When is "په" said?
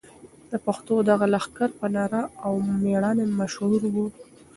1.79-1.85